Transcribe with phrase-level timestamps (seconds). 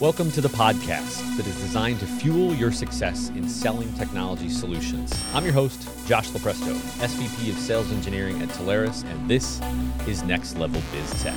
[0.00, 5.12] Welcome to the podcast that is designed to fuel your success in selling technology solutions.
[5.34, 9.60] I'm your host, Josh Lupresto, SVP of Sales Engineering at Telarus, and this
[10.06, 11.34] is Next Level BizTech.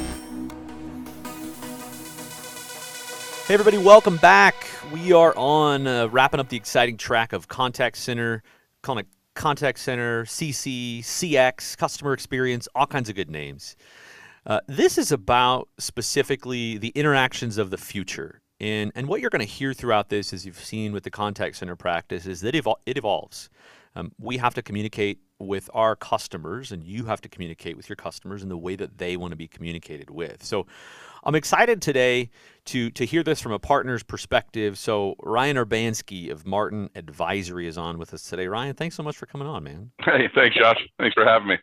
[3.47, 4.67] Hey, everybody, welcome back.
[4.93, 8.43] We are on uh, wrapping up the exciting track of contact center,
[8.83, 13.75] calling it contact center, CC, CX, customer experience, all kinds of good names.
[14.45, 18.40] Uh, this is about specifically the interactions of the future.
[18.61, 21.55] And, and what you're going to hear throughout this, as you've seen with the contact
[21.55, 23.49] center practice, is that evol- it evolves.
[23.95, 27.95] Um, we have to communicate with our customers, and you have to communicate with your
[27.95, 30.43] customers in the way that they want to be communicated with.
[30.43, 30.67] So
[31.23, 32.29] I'm excited today
[32.65, 34.77] to, to hear this from a partner's perspective.
[34.77, 38.45] So Ryan Urbanski of Martin Advisory is on with us today.
[38.45, 39.89] Ryan, thanks so much for coming on, man.
[40.05, 40.77] Hey, thanks, Josh.
[40.99, 41.57] Thanks for having me.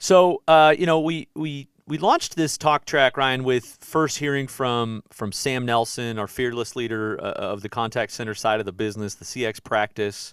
[0.00, 4.46] So, uh, you know, we, we we launched this talk track, Ryan, with first hearing
[4.46, 8.72] from from Sam Nelson, our fearless leader uh, of the contact center side of the
[8.72, 10.32] business, the CX practice.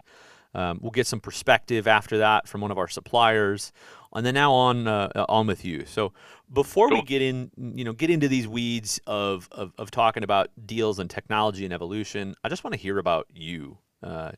[0.54, 3.72] Um, we'll get some perspective after that from one of our suppliers,
[4.14, 5.86] and then now on uh, on with you.
[5.86, 6.14] So
[6.52, 7.00] before cool.
[7.00, 11.00] we get in, you know, get into these weeds of, of, of talking about deals
[11.00, 13.78] and technology and evolution, I just want to hear about you.
[14.04, 14.32] Uh,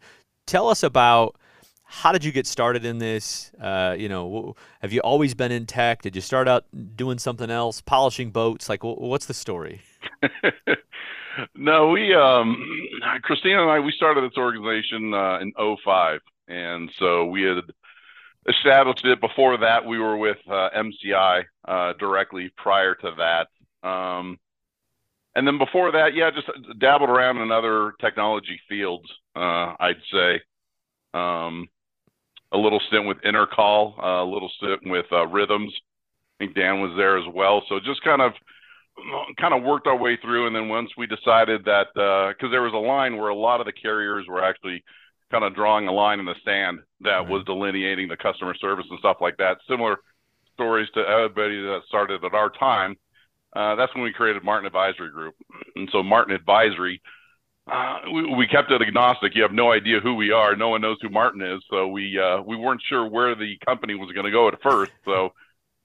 [0.45, 1.37] tell us about
[1.85, 3.51] how did you get started in this?
[3.61, 6.01] Uh, you know, have you always been in tech?
[6.01, 8.69] Did you start out doing something else, polishing boats?
[8.69, 9.81] Like, what's the story?
[11.55, 12.63] no, we, um,
[13.23, 15.53] Christina and I, we started this organization uh, in
[15.85, 16.19] 05.
[16.47, 17.63] And so we had
[18.47, 19.21] established it.
[19.21, 23.87] Before that, we were with uh, MCI uh, directly prior to that.
[23.87, 24.39] Um,
[25.35, 26.47] and then before that, yeah, just
[26.79, 30.41] dabbled around in other technology fields, uh, I'd say.
[31.13, 31.67] Um,
[32.53, 35.73] a little stint with Intercall, uh, a little stint with uh, Rhythms.
[36.39, 37.63] I think Dan was there as well.
[37.67, 38.33] So just kind of
[39.39, 42.61] kind of worked our way through, and then once we decided that because uh, there
[42.61, 44.83] was a line where a lot of the carriers were actually
[45.31, 47.29] kind of drawing a line in the sand that right.
[47.29, 49.57] was delineating the customer service and stuff like that.
[49.67, 49.97] Similar
[50.53, 52.95] stories to everybody that started at our time.
[53.55, 55.35] Uh, that's when we created Martin Advisory Group,
[55.75, 57.01] and so Martin Advisory
[57.71, 59.35] uh, we, we, kept it agnostic.
[59.35, 60.55] You have no idea who we are.
[60.55, 61.63] No one knows who Martin is.
[61.69, 64.91] So we uh, we weren't sure where the company was going to go at first.
[65.05, 65.33] So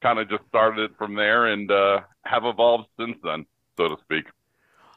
[0.03, 3.47] kind of just started it from there and uh, have evolved since then,
[3.77, 4.25] so to speak.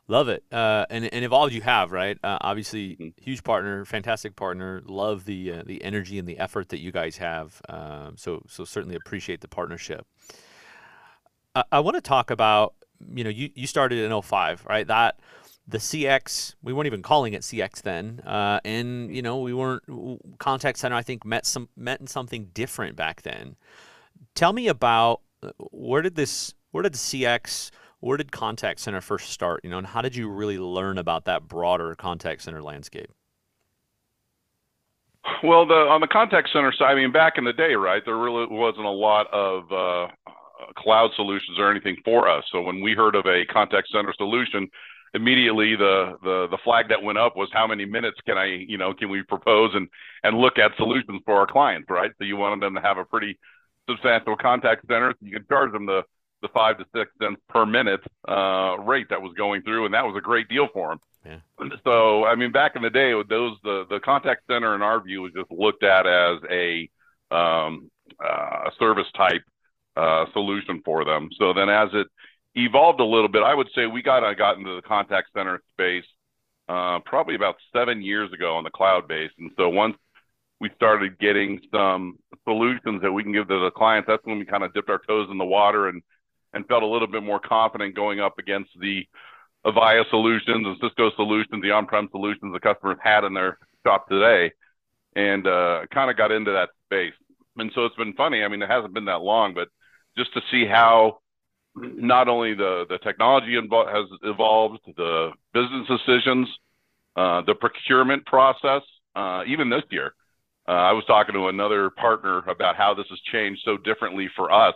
[0.08, 2.18] Love it, uh, and and evolved you have right.
[2.24, 3.10] Uh, obviously, mm-hmm.
[3.22, 4.82] huge partner, fantastic partner.
[4.86, 7.62] Love the uh, the energy and the effort that you guys have.
[7.70, 10.06] Um, so so certainly appreciate the partnership.
[11.56, 12.74] I, I want to talk about
[13.14, 14.86] you know you you started in 05, right?
[14.88, 15.20] That
[15.72, 19.84] the CX, we weren't even calling it CX then, uh, and you know we weren't
[20.38, 20.96] contact center.
[20.96, 23.56] I think met some meant something different back then.
[24.36, 27.72] Tell me about uh, where did this, where did the CX,
[28.02, 29.62] where did contact center first start?
[29.64, 33.12] You know, and how did you really learn about that broader contact center landscape?
[35.44, 38.18] Well, the on the contact center side, I mean, back in the day, right, there
[38.18, 40.12] really wasn't a lot of uh,
[40.76, 42.44] cloud solutions or anything for us.
[42.52, 44.70] So when we heard of a contact center solution,
[45.14, 48.78] immediately the the the flag that went up was how many minutes can I you
[48.78, 49.88] know can we propose and
[50.24, 52.12] and look at solutions for our clients right?
[52.18, 53.38] So you wanted them to have a pretty
[53.90, 55.12] substantial contact center.
[55.12, 56.04] So you could charge them the
[56.42, 60.06] the five to six cents per minute uh, rate that was going through and that
[60.06, 61.42] was a great deal for them.
[61.60, 61.70] Yeah.
[61.84, 65.22] so I mean back in the day those the the contact center in our view
[65.24, 66.90] was just looked at as a
[67.32, 67.92] um,
[68.24, 69.44] uh, service type
[69.96, 71.30] uh, solution for them.
[71.38, 72.08] So then as it
[72.56, 73.44] evolved a little bit.
[73.44, 76.06] I would say we got I got into the contact center space
[76.68, 79.96] uh, probably about seven years ago on the cloud base, and so once
[80.60, 84.46] we started getting some solutions that we can give to the clients, that's when we
[84.46, 86.02] kind of dipped our toes in the water and
[86.54, 89.06] and felt a little bit more confident going up against the
[89.66, 94.52] Avaya solutions and Cisco solutions, the on-prem solutions the customers had in their shop today,
[95.16, 97.14] and uh, kind of got into that space.
[97.58, 98.44] And so it's been funny.
[98.44, 99.70] I mean, it hasn't been that long, but
[100.18, 101.20] just to see how
[101.76, 106.48] not only the, the technology has evolved, the business decisions,
[107.16, 108.82] uh, the procurement process,
[109.16, 110.14] uh, even this year.
[110.68, 114.52] Uh, I was talking to another partner about how this has changed so differently for
[114.52, 114.76] us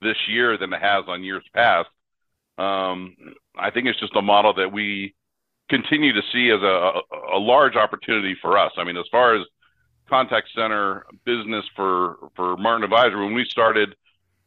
[0.00, 1.88] this year than it has on years past.
[2.58, 3.16] Um,
[3.56, 5.14] I think it's just a model that we
[5.70, 7.00] continue to see as a,
[7.34, 8.72] a, large opportunity for us.
[8.76, 9.46] I mean, as far as
[10.08, 13.94] contact center business for for Martin Advisory, when we started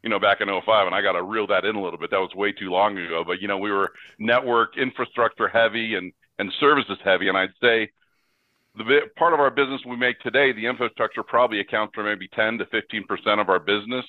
[0.06, 2.12] you know, back in 05, and I got to reel that in a little bit.
[2.12, 3.24] That was way too long ago.
[3.26, 7.26] But, you know, we were network infrastructure heavy and, and services heavy.
[7.26, 7.90] And I'd say
[8.78, 12.28] the bit, part of our business we make today, the infrastructure probably accounts for maybe
[12.28, 14.04] 10 to 15% of our business.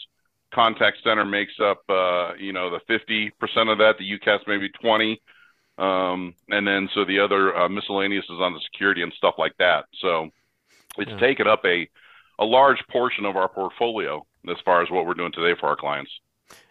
[0.53, 3.31] Contact center makes up, uh, you know, the 50%
[3.71, 5.19] of that, the UCaaS maybe 20.
[5.79, 9.57] Um, and then so the other uh, miscellaneous is on the security and stuff like
[9.57, 9.85] that.
[9.99, 10.29] So
[10.99, 11.17] it's yeah.
[11.17, 11.89] taken up a
[12.39, 15.75] a large portion of our portfolio as far as what we're doing today for our
[15.75, 16.11] clients.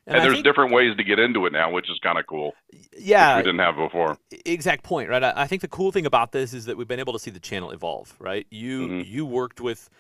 [0.07, 2.27] And, and there's think, different ways to get into it now, which is kind of
[2.27, 2.55] cool.
[2.97, 4.17] Yeah, we didn't have before.
[4.45, 5.23] Exact point, right?
[5.23, 7.31] I, I, think the cool thing about this is that we've been able to see
[7.31, 8.47] the channel evolve, right?
[8.49, 9.01] You mm-hmm.
[9.05, 9.91] you worked with,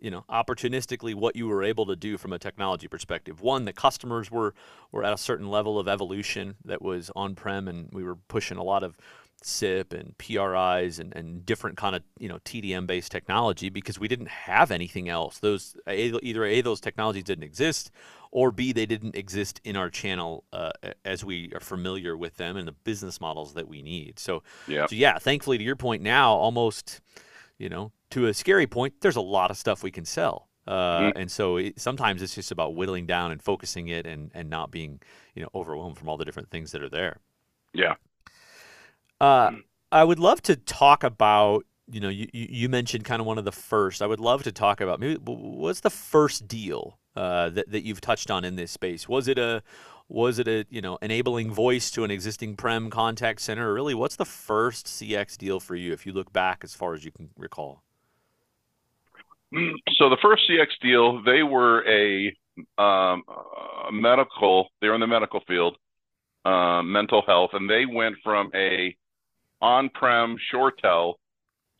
[0.00, 3.40] you know, opportunistically what you were able to do from a technology perspective.
[3.42, 4.54] One, the customers were
[4.90, 8.58] were at a certain level of evolution that was on prem, and we were pushing
[8.58, 8.98] a lot of
[9.44, 14.08] SIP and PRIs and, and different kind of you know TDM based technology because we
[14.08, 15.38] didn't have anything else.
[15.38, 17.90] Those either a those technologies didn't exist,
[18.30, 20.72] or b they didn't exist in our channel uh,
[21.04, 24.18] as we are familiar with them and the business models that we need.
[24.18, 25.18] So yeah, so yeah.
[25.18, 27.00] Thankfully, to your point now, almost
[27.58, 30.48] you know to a scary point, there's a lot of stuff we can sell.
[30.66, 31.18] Uh, mm-hmm.
[31.18, 34.70] And so it, sometimes it's just about whittling down and focusing it and, and not
[34.70, 35.00] being,
[35.34, 37.18] you know, overwhelmed from all the different things that are there.
[37.72, 37.94] Yeah.
[39.20, 39.62] Uh, mm.
[39.92, 41.64] I would love to talk about.
[41.90, 44.00] You know, you, you mentioned kind of one of the first.
[44.00, 48.00] I would love to talk about maybe what's the first deal uh, that that you've
[48.00, 49.08] touched on in this space?
[49.08, 49.62] Was it a
[50.08, 53.70] was it a you know enabling voice to an existing prem contact center?
[53.70, 56.94] Or really, what's the first CX deal for you if you look back as far
[56.94, 57.82] as you can recall?
[59.54, 62.36] Mm, so the first CX deal, they were a,
[62.82, 63.22] um,
[63.88, 64.68] a medical.
[64.80, 65.76] They're in the medical field,
[66.44, 68.96] uh, mental health, and they went from a
[69.60, 71.14] on-prem ShoreTel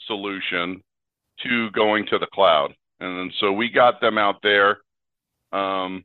[0.06, 0.82] solution
[1.42, 2.74] to going to the cloud.
[3.00, 4.78] And so we got them out there.
[5.52, 6.04] Um,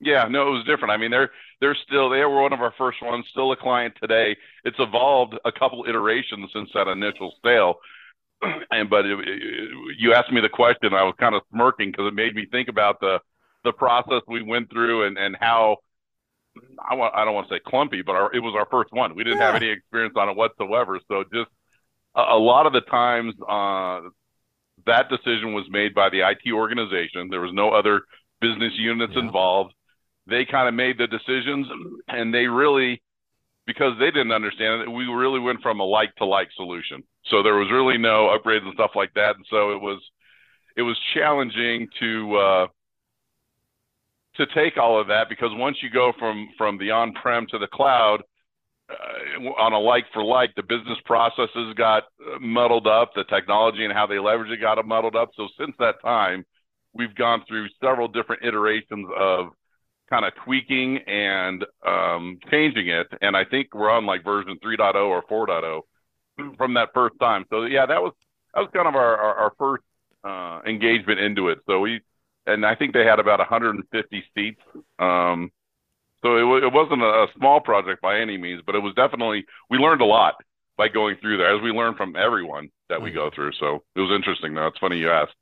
[0.00, 0.92] yeah, no, it was different.
[0.92, 1.30] I mean, they're
[1.60, 4.36] they're still they were one of our first ones, still a client today.
[4.64, 7.76] It's evolved a couple iterations since that initial sale.
[8.72, 12.08] And but it, it, you asked me the question, I was kind of smirking because
[12.08, 13.20] it made me think about the
[13.62, 15.76] the process we went through and and how
[16.78, 19.14] I want I don't want to say clumpy, but our, it was our first one.
[19.14, 19.52] We didn't yeah.
[19.52, 21.00] have any experience on it whatsoever.
[21.08, 21.50] So just
[22.14, 24.00] a, a lot of the times, uh,
[24.86, 27.28] that decision was made by the IT organization.
[27.30, 28.02] There was no other
[28.40, 29.22] business units yeah.
[29.22, 29.72] involved.
[30.26, 31.66] They kind of made the decisions,
[32.08, 33.02] and they really,
[33.66, 37.02] because they didn't understand it, we really went from a like to like solution.
[37.26, 40.00] So there was really no upgrades and stuff like that, and so it was
[40.76, 42.36] it was challenging to.
[42.36, 42.66] Uh,
[44.36, 47.66] to take all of that because once you go from from the on-prem to the
[47.66, 48.22] cloud
[48.90, 52.04] uh, on a like for like, the business processes got
[52.40, 55.30] muddled up, the technology and how they leverage it got muddled up.
[55.36, 56.44] So since that time,
[56.92, 59.48] we've gone through several different iterations of
[60.10, 63.06] kind of tweaking and um, changing it.
[63.22, 67.44] And I think we're on like version 3.0 or 4.0 from that first time.
[67.50, 68.12] So yeah, that was
[68.54, 69.84] that was kind of our our, our first
[70.24, 71.58] uh, engagement into it.
[71.66, 72.00] So we
[72.46, 74.60] and I think they had about 150 seats.
[74.98, 75.50] Um,
[76.24, 79.78] so it, it wasn't a, small project by any means, but it was definitely we
[79.78, 80.34] learned a lot
[80.76, 83.52] by going through there, as we learn from everyone that we go through.
[83.58, 84.54] So it was interesting.
[84.54, 85.34] Though it's funny you asked.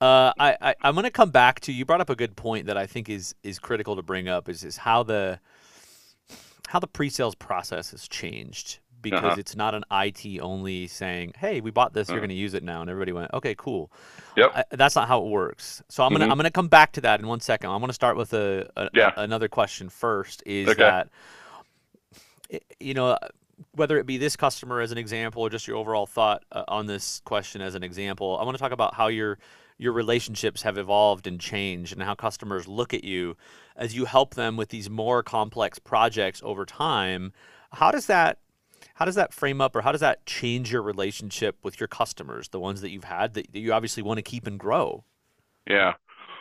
[0.00, 1.84] Uh, I, I I'm going to come back to you.
[1.84, 4.64] Brought up a good point that I think is is critical to bring up is
[4.64, 5.40] is how the
[6.68, 8.80] how the pre-sales process has changed
[9.10, 9.36] because uh-huh.
[9.40, 12.14] it's not an IT only saying, "Hey, we bought this, uh-huh.
[12.14, 13.90] you're going to use it now," and everybody went, "Okay, cool."
[14.36, 14.52] Yep.
[14.54, 15.82] I, that's not how it works.
[15.88, 16.20] So I'm mm-hmm.
[16.20, 17.70] gonna I'm gonna come back to that in one second.
[17.70, 19.12] I'm gonna start with a, a, yeah.
[19.16, 20.42] a another question first.
[20.46, 20.82] Is okay.
[20.82, 21.08] that
[22.80, 23.16] you know
[23.72, 26.86] whether it be this customer as an example or just your overall thought uh, on
[26.86, 29.38] this question as an example, I want to talk about how your
[29.78, 33.36] your relationships have evolved and changed and how customers look at you
[33.76, 37.32] as you help them with these more complex projects over time.
[37.72, 38.38] How does that
[38.96, 42.48] how does that frame up or how does that change your relationship with your customers,
[42.48, 45.04] the ones that you've had that, you obviously want to keep and grow?
[45.66, 45.92] Yeah.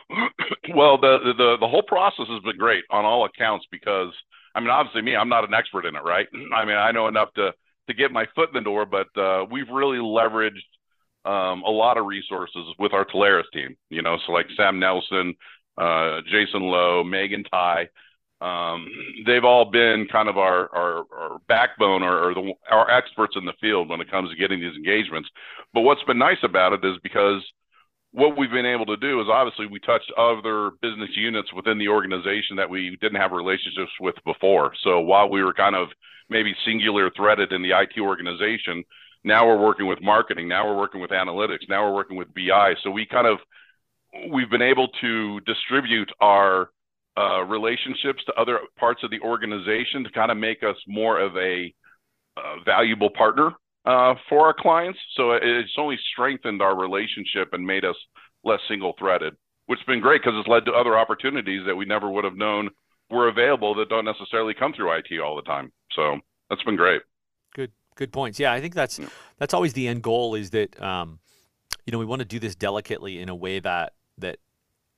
[0.73, 4.13] well, the, the the whole process has been great on all accounts because
[4.53, 6.27] I mean, obviously, me, I'm not an expert in it, right?
[6.55, 7.53] I mean, I know enough to
[7.87, 10.63] to get my foot in the door, but uh, we've really leveraged
[11.25, 13.75] um, a lot of resources with our Telarus team.
[13.89, 15.35] You know, so like Sam Nelson,
[15.77, 17.89] uh, Jason Lowe, Megan Ty.
[18.41, 18.87] Um,
[19.25, 23.45] they've all been kind of our our, our backbone or, or the, our experts in
[23.45, 25.29] the field when it comes to getting these engagements.
[25.73, 27.41] But what's been nice about it is because
[28.11, 31.89] what we've been able to do is obviously we touched other business units within the
[31.89, 34.71] organization that we didn't have relationships with before.
[34.83, 35.89] So while we were kind of
[36.29, 38.83] maybe singular threaded in the IT organization,
[39.25, 42.75] now we're working with marketing, now we're working with analytics, now we're working with BI.
[42.83, 43.39] So we kind of
[44.31, 46.69] we've been able to distribute our
[47.17, 51.35] uh, relationships to other parts of the organization to kind of make us more of
[51.37, 51.73] a
[52.37, 53.51] uh, valuable partner
[53.85, 54.99] uh, for our clients.
[55.15, 57.95] So it's only strengthened our relationship and made us
[58.43, 59.35] less single threaded,
[59.67, 62.35] which has been great because it's led to other opportunities that we never would have
[62.35, 62.69] known
[63.09, 65.71] were available that don't necessarily come through IT all the time.
[65.91, 66.19] So
[66.49, 67.01] that's been great.
[67.53, 68.39] Good, good points.
[68.39, 69.07] Yeah, I think that's yeah.
[69.37, 70.35] that's always the end goal.
[70.35, 71.19] Is that um,
[71.85, 74.39] you know we want to do this delicately in a way that that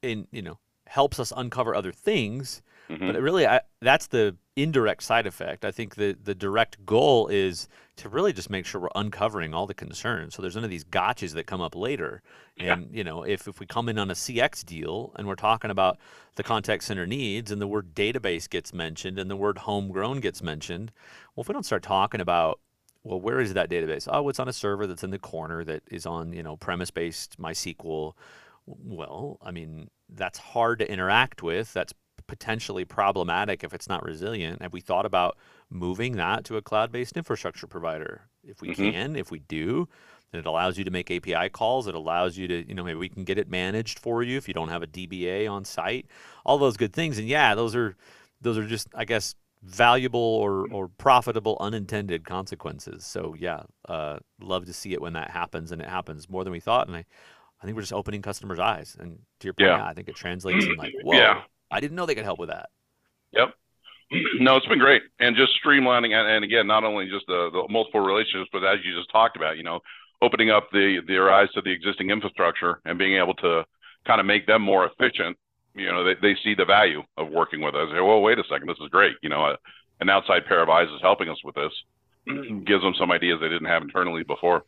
[0.02, 2.62] in you know helps us uncover other things.
[2.90, 3.08] Mm-hmm.
[3.08, 5.66] But really, I, that's the indirect side effect.
[5.66, 7.68] I think the the direct goal is
[7.98, 10.36] to really just make sure we're uncovering all the concerns.
[10.36, 12.22] So there's none of these gotchas that come up later.
[12.58, 15.70] And you know, if if we come in on a CX deal and we're talking
[15.70, 15.98] about
[16.36, 20.42] the contact center needs and the word database gets mentioned and the word homegrown gets
[20.42, 20.92] mentioned,
[21.36, 22.60] well, if we don't start talking about
[23.04, 24.08] well, where is that database?
[24.12, 27.40] Oh, it's on a server that's in the corner that is on, you know, premise-based
[27.40, 28.14] MySQL.
[28.66, 31.74] Well, I mean, that's hard to interact with.
[31.74, 31.94] That's
[32.28, 34.62] potentially problematic if it's not resilient.
[34.62, 35.38] Have we thought about
[35.70, 38.22] moving that to a cloud-based infrastructure provider?
[38.44, 38.92] If we mm-hmm.
[38.92, 39.88] can, if we do,
[40.32, 41.88] then it allows you to make API calls.
[41.88, 44.48] It allows you to, you know, maybe we can get it managed for you if
[44.48, 46.08] you don't have a DBA on site.
[46.46, 47.18] All those good things.
[47.18, 47.96] And yeah, those are
[48.42, 53.06] those are just, I guess, valuable or, or profitable unintended consequences.
[53.06, 56.52] So yeah, uh, love to see it when that happens, and it happens more than
[56.52, 56.88] we thought.
[56.88, 57.06] And I,
[57.62, 58.96] I think we're just opening customers' eyes.
[59.00, 59.86] And to your point, yeah.
[59.86, 61.42] I think it translates in like, whoa, yeah.
[61.72, 62.70] I didn't know they could help with that.
[63.32, 63.50] Yep.
[64.40, 67.68] No, it's been great, and just streamlining, and, and again, not only just the, the
[67.70, 69.82] multiple relationships, but as you just talked about, you know,
[70.22, 73.66] opening up the their eyes to the existing infrastructure and being able to
[74.06, 75.38] kind of make them more efficient.
[75.76, 77.90] You know, they, they see the value of working with us.
[77.90, 79.16] They say, well, wait a second, this is great.
[79.22, 79.58] You know, a,
[80.00, 81.74] an outside pair of eyes is helping us with this.
[82.66, 84.64] Gives them some ideas they didn't have internally before.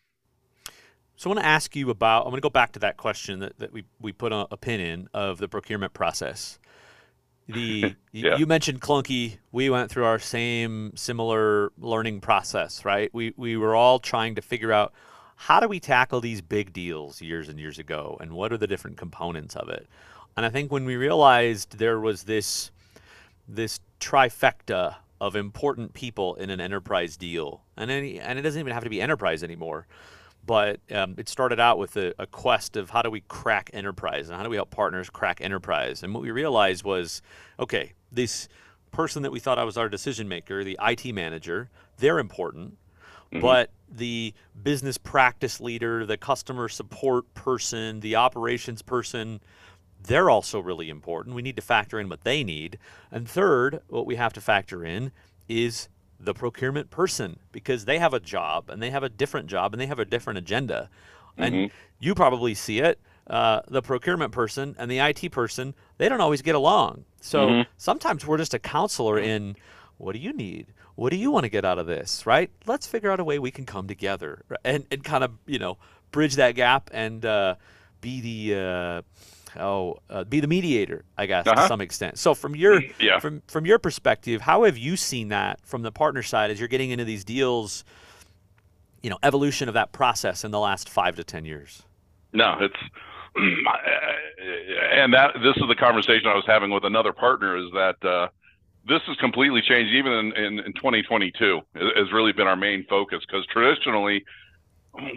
[1.19, 2.21] So I want to ask you about.
[2.21, 4.55] I'm going to go back to that question that, that we we put a, a
[4.55, 6.59] pin in of the procurement process
[7.49, 8.38] the yeah.
[8.38, 13.75] you mentioned clunky we went through our same similar learning process right we we were
[13.75, 14.93] all trying to figure out
[15.35, 18.67] how do we tackle these big deals years and years ago and what are the
[18.67, 19.88] different components of it
[20.38, 22.69] and i think when we realized there was this
[23.47, 28.71] this trifecta of important people in an enterprise deal and any, and it doesn't even
[28.71, 29.88] have to be enterprise anymore
[30.46, 34.29] but um, it started out with a, a, quest of how do we crack enterprise
[34.29, 36.01] and how do we help partners crack enterprise.
[36.01, 37.22] And what we realized was,
[37.60, 38.48] okay, this
[38.91, 42.77] person that we thought I was our decision maker, the IT manager, they're important.
[43.31, 43.41] Mm-hmm.
[43.41, 49.39] But the business practice leader, the customer support person, the operations person,
[50.01, 51.36] they're also really important.
[51.36, 52.79] We need to factor in what they need.
[53.12, 55.12] And third, what we have to factor in
[55.48, 59.73] is the procurement person because they have a job and they have a different job
[59.73, 60.89] and they have a different agenda.
[61.38, 61.43] Mm-hmm.
[61.43, 62.99] And you probably see it.
[63.27, 67.05] Uh, the procurement person and the IT person, they don't always get along.
[67.21, 67.61] So mm-hmm.
[67.77, 69.55] sometimes we're just a counselor in
[69.97, 70.67] what do you need?
[70.95, 72.25] What do you want to get out of this?
[72.25, 72.49] Right?
[72.65, 75.77] Let's figure out a way we can come together and, and kind of, you know,
[76.11, 77.55] bridge that gap and uh,
[78.01, 78.59] be the.
[78.59, 79.01] Uh,
[79.57, 81.61] oh, uh, be the mediator, I guess, uh-huh.
[81.61, 82.17] to some extent.
[82.17, 83.19] So from your yeah.
[83.19, 86.67] from from your perspective, how have you seen that from the partner side as you're
[86.67, 87.83] getting into these deals?
[89.01, 91.83] You know, evolution of that process in the last five to ten years.
[92.33, 92.75] No, it's
[93.35, 98.27] and that this is the conversation I was having with another partner is that uh,
[98.87, 103.19] this has completely changed even in, in, in 2022 has really been our main focus
[103.25, 104.25] because traditionally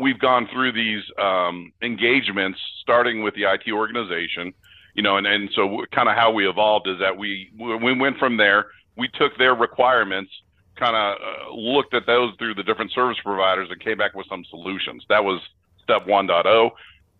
[0.01, 4.53] we've gone through these um, engagements, starting with the IT organization,
[4.95, 8.19] you know, and, and so kind of how we evolved is that we we went
[8.19, 8.67] from there.
[8.97, 10.31] We took their requirements,
[10.77, 14.27] kind of uh, looked at those through the different service providers, and came back with
[14.29, 15.05] some solutions.
[15.09, 15.41] That was
[15.83, 16.71] step 1.0.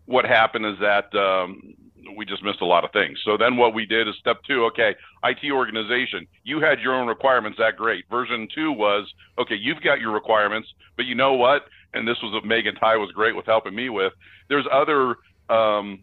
[0.05, 1.73] What happened is that um,
[2.15, 3.19] we just missed a lot of things.
[3.23, 7.07] So then what we did is step two, okay, IT organization, you had your own
[7.07, 8.05] requirements, that great.
[8.09, 11.65] Version two was, okay, you've got your requirements, but you know what?
[11.93, 14.13] And this was what Megan Ty was great with helping me with.
[14.49, 15.15] There's other
[15.49, 15.99] um,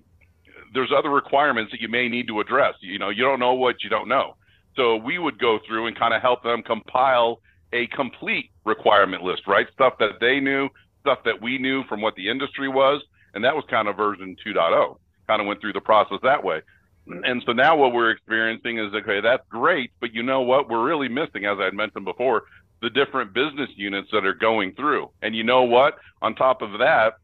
[0.72, 2.74] there's other requirements that you may need to address.
[2.80, 4.36] You know, you don't know what you don't know.
[4.76, 7.40] So we would go through and kind of help them compile
[7.72, 9.66] a complete requirement list, right?
[9.72, 10.68] Stuff that they knew,
[11.00, 13.02] stuff that we knew from what the industry was,
[13.34, 14.96] and that was kind of version 2.0
[15.30, 16.60] kind of went through the process that way.
[17.06, 20.68] And so now what we're experiencing is okay, that's great, but you know what?
[20.68, 22.42] We're really missing, as I had mentioned before,
[22.82, 25.10] the different business units that are going through.
[25.22, 25.98] And you know what?
[26.22, 27.14] On top of that,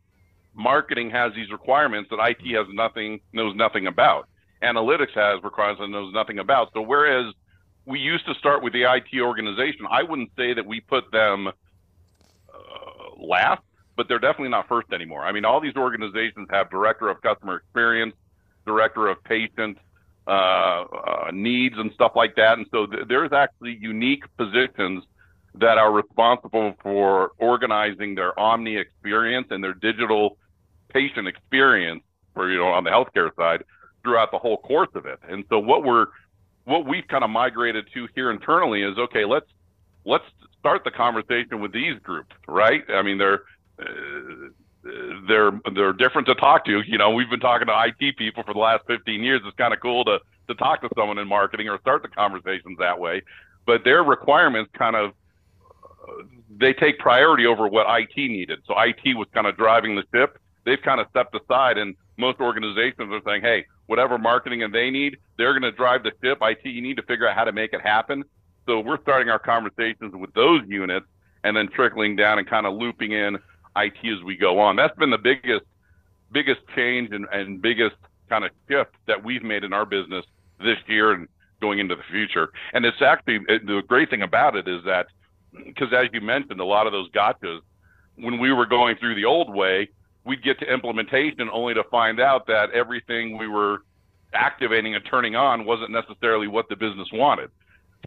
[0.55, 4.29] marketing has these requirements that IT has nothing knows nothing about.
[4.63, 6.73] Analytics has requirements that knows nothing about.
[6.75, 7.33] So whereas
[7.85, 11.49] we used to start with the IT organization, I wouldn't say that we put them
[11.49, 11.53] uh,
[13.19, 13.63] last
[13.97, 15.25] but they're definitely not first anymore.
[15.25, 18.15] I mean, all these organizations have director of customer experience,
[18.67, 19.79] director of patient
[20.27, 22.59] uh, uh, needs, and stuff like that.
[22.59, 25.03] And so th- there's actually unique positions
[25.59, 30.37] that are responsible for organizing their omni experience and their digital
[30.89, 32.03] patient experience,
[32.35, 33.65] for you know, on the healthcare side,
[34.03, 35.19] throughout the whole course of it.
[35.29, 36.07] And so what we're
[36.65, 39.47] what we've kind of migrated to here internally is okay, let's
[40.05, 40.25] let's
[40.59, 42.83] start the conversation with these groups, right?
[42.89, 43.43] I mean, they're
[43.81, 44.49] uh,
[45.29, 46.83] they're they're different to talk to.
[46.87, 49.41] You know, we've been talking to IT people for the last 15 years.
[49.45, 52.79] It's kind of cool to to talk to someone in marketing or start the conversations
[52.79, 53.23] that way.
[53.67, 55.13] But their requirements kind of
[56.59, 58.61] they take priority over what IT needed.
[58.67, 60.39] So IT was kind of driving the ship.
[60.65, 64.91] They've kind of stepped aside, and most organizations are saying, "Hey, whatever marketing and they
[64.91, 66.39] need, they're going to drive the ship.
[66.41, 68.25] IT, you need to figure out how to make it happen."
[68.67, 71.07] So we're starting our conversations with those units,
[71.45, 73.39] and then trickling down and kind of looping in
[73.77, 74.77] IT as we go on.
[74.77, 75.65] That's been the biggest
[76.33, 77.97] biggest change and, and biggest
[78.29, 80.25] kind of shift that we've made in our business
[80.59, 81.29] this year and
[81.61, 82.53] going into the future.
[82.73, 85.07] And it's actually the great thing about it is that
[85.65, 87.61] because as you mentioned, a lot of those gotchas,
[88.17, 89.89] when we were going through the old way,
[90.25, 93.83] we'd get to implementation only to find out that everything we were
[94.33, 97.51] activating and turning on wasn't necessarily what the business wanted.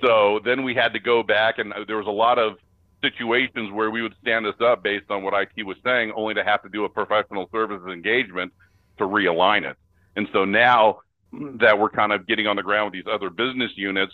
[0.04, 2.58] So then we had to go back, and there was a lot of
[3.02, 6.44] situations where we would stand this up based on what IT was saying, only to
[6.44, 8.52] have to do a professional services engagement
[8.98, 9.78] to realign it.
[10.16, 11.00] And so now
[11.32, 14.14] that we're kind of getting on the ground with these other business units,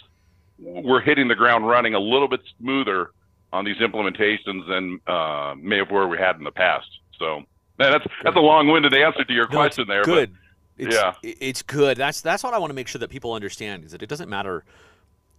[0.60, 3.12] we're hitting the ground running a little bit smoother
[3.56, 6.88] on these implementations than uh, may have where we had in the past.
[7.18, 7.44] So
[7.78, 10.04] that's that's a long-winded answer to your no, question there.
[10.04, 10.32] Good.
[10.32, 10.42] But,
[10.78, 11.98] it's, yeah, it's good.
[11.98, 14.30] That's that's what I want to make sure that people understand is that it doesn't
[14.30, 14.66] matter.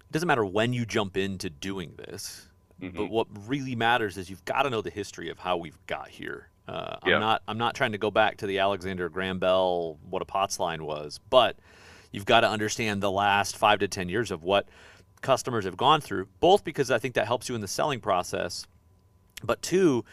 [0.08, 2.48] It doesn't matter when you jump into doing this,
[2.80, 2.96] mm-hmm.
[2.96, 6.08] but what really matters is you've got to know the history of how we've got
[6.08, 6.48] here.
[6.66, 10.22] Uh, I'm not I'm not trying to go back to the Alexander Graham Bell what
[10.22, 11.58] a POTS line was, but
[12.12, 14.66] you've got to understand the last five to ten years of what
[15.22, 18.66] customers have gone through, both because I think that helps you in the selling process,
[19.42, 20.04] but two,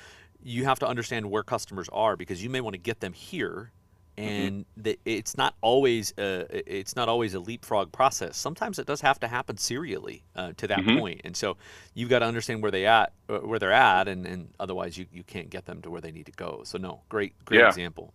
[0.42, 3.72] you have to understand where customers are because you may want to get them here
[4.18, 4.30] mm-hmm.
[4.30, 4.82] and mm-hmm.
[4.82, 8.38] the, it's not always a, it's not always a leapfrog process.
[8.38, 11.00] Sometimes it does have to happen serially uh, to that mm-hmm.
[11.00, 11.22] point.
[11.24, 11.58] and so
[11.94, 15.06] you've got to understand where they at uh, where they're at, and, and otherwise you,
[15.14, 16.62] you can't get them to where they need to go.
[16.66, 17.68] So no, great great yeah.
[17.68, 18.13] example.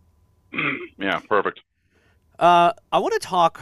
[0.98, 1.60] yeah, perfect.
[2.38, 3.60] Uh, I want to talk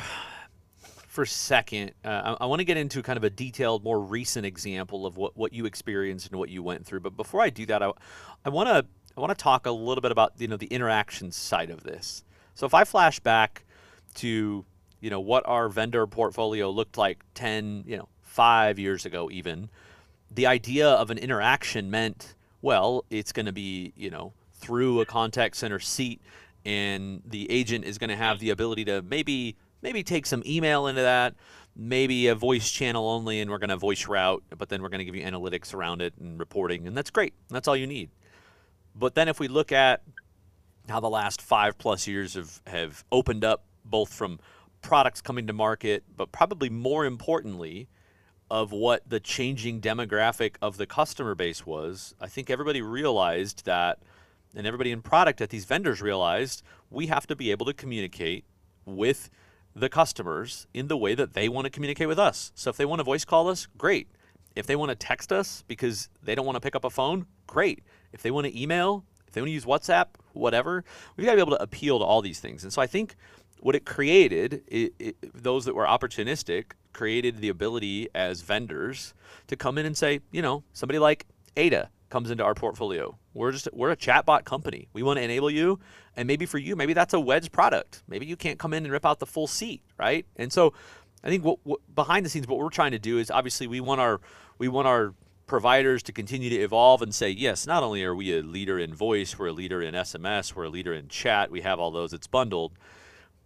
[1.16, 3.98] for a second, uh, I, I want to get into kind of a detailed, more
[3.98, 7.00] recent example of what, what you experienced and what you went through.
[7.00, 7.90] But before I do that, I,
[8.44, 8.85] I want to
[9.16, 12.22] I want to talk a little bit about you know the interaction side of this.
[12.55, 13.64] So if I flash back
[14.16, 14.66] to
[15.00, 19.70] you know what our vendor portfolio looked like 10 you know 5 years ago even
[20.31, 25.07] the idea of an interaction meant well it's going to be you know through a
[25.07, 26.20] contact center seat
[26.64, 30.87] and the agent is going to have the ability to maybe maybe take some email
[30.87, 31.35] into that,
[31.75, 34.99] maybe a voice channel only, and we're going to voice route, but then we're going
[34.99, 37.35] to give you analytics around it and reporting, and that's great.
[37.49, 38.11] That's all you need.
[38.95, 40.03] But then if we look at
[40.89, 44.39] how the last five plus years have, have opened up both from
[44.83, 47.89] products coming to market, but probably more importantly,
[48.51, 53.99] of what the changing demographic of the customer base was, I think everybody realized that,
[54.55, 58.45] and everybody in product at these vendors realized, we have to be able to communicate
[58.85, 59.31] with
[59.77, 62.51] the customers in the way that they want to communicate with us.
[62.55, 64.09] So if they want to voice call us, great.
[64.57, 67.27] If they want to text us because they don't want to pick up a phone,
[67.47, 67.85] great.
[68.11, 70.83] If they want to email, if they want to use WhatsApp, whatever,
[71.17, 72.62] we've got to be able to appeal to all these things.
[72.62, 73.17] And so I think
[73.61, 79.12] what it created, it, it, those that were opportunistic, created the ability as vendors
[79.49, 83.19] to come in and say, you know, somebody like Ada comes into our portfolio.
[83.37, 84.88] We're just we're a chatbot company.
[84.92, 85.79] We want to enable you,
[86.16, 88.03] and maybe for you, maybe that's a wedge product.
[88.09, 90.27] Maybe you can't come in and rip out the full seat, right?
[90.37, 90.72] And so,
[91.22, 93.81] I think what, what behind the scenes, what we're trying to do is obviously we
[93.81, 94.20] want our
[94.59, 95.14] we want our
[95.46, 98.92] providers to continue to evolve and say, yes, not only are we a leader in
[98.92, 102.12] voice, we're a leader in SMS, we're a leader in chat, we have all those,
[102.12, 102.72] it's bundled.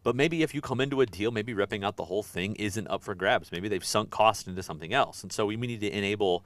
[0.02, 2.88] But maybe if you come into a deal, maybe ripping out the whole thing isn't
[2.88, 3.52] up for grabs.
[3.52, 5.22] Maybe they've sunk cost into something else.
[5.22, 6.42] And so we need to enable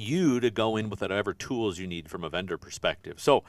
[0.00, 3.20] you to go in with whatever tools you need from a vendor perspective.
[3.20, 3.44] So,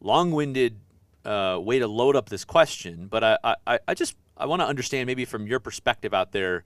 [0.00, 0.78] long-winded
[1.24, 4.66] uh, way to load up this question, but I, I, I just I want to
[4.66, 6.64] understand maybe from your perspective out there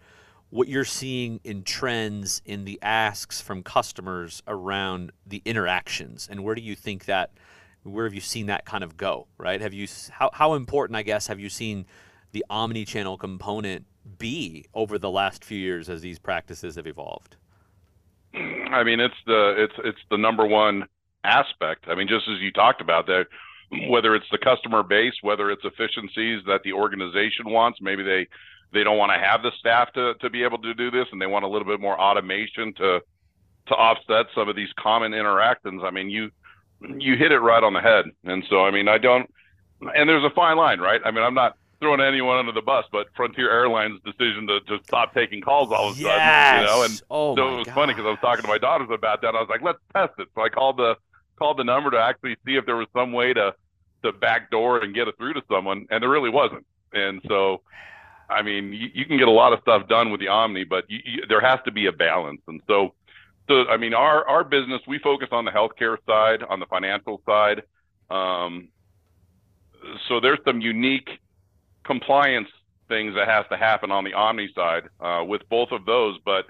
[0.51, 6.55] what you're seeing in trends in the asks from customers around the interactions, and where
[6.55, 7.33] do you think that
[7.83, 9.27] where have you seen that kind of go?
[9.39, 9.61] Right?
[9.61, 11.87] Have you how how important I guess have you seen
[12.33, 13.87] the omni-channel component
[14.19, 17.37] be over the last few years as these practices have evolved?
[18.37, 20.85] I mean, it's the it's it's the number one
[21.25, 21.87] aspect.
[21.89, 23.27] I mean, just as you talked about that,
[23.89, 28.27] whether it's the customer base, whether it's efficiencies that the organization wants, maybe they
[28.73, 31.21] they don't want to have the staff to to be able to do this, and
[31.21, 33.01] they want a little bit more automation to
[33.69, 35.83] to offset some of these common interactions.
[35.85, 36.31] I mean, you
[36.99, 38.05] you hit it right on the head.
[38.25, 39.29] And so, I mean, I don't,
[39.81, 41.01] and there's a fine line, right?
[41.05, 44.85] I mean, I'm not throwing anyone under the bus, but Frontier Airlines' decision to just
[44.85, 46.11] stop taking calls all of a yes.
[46.11, 47.75] sudden, you know, and oh so it was God.
[47.75, 49.35] funny because I was talking to my daughters about that.
[49.35, 50.29] I was like, let's test it.
[50.35, 50.97] So I called the
[51.39, 53.55] called the number to actually see if there was some way to
[54.05, 56.65] to backdoor and get it through to someone, and there really wasn't.
[56.93, 57.63] And so,
[58.31, 60.85] I mean, you, you can get a lot of stuff done with the Omni, but
[60.89, 62.41] you, you, there has to be a balance.
[62.47, 62.95] And so,
[63.49, 67.21] so I mean, our our business we focus on the healthcare side, on the financial
[67.27, 67.63] side.
[68.11, 68.69] Um,
[70.09, 71.11] so there's some unique
[71.87, 72.49] compliance
[72.89, 76.47] things that has to happen on the Omni side uh, with both of those, but